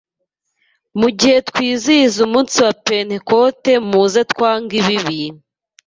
Mu 0.99 1.09
gihe 1.17 1.37
twizihiza 1.49 2.17
umunsi 2.27 2.55
wa 2.65 2.73
Pentekote 2.87 3.71
muze 3.89 4.21
twange 4.31 4.73
ibibi, 4.81 5.21